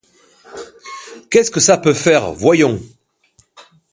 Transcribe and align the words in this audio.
Qu'est-ce 1.29 1.51
que 1.51 1.59
ça 1.59 1.77
peut 1.77 1.93
te 1.93 1.99
faire, 1.99 2.31
voyons? 2.33 2.81